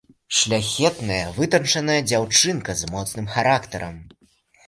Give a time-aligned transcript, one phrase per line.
[0.35, 3.95] Шляхетная вытанчаная дзяўчынка з моцным характарам.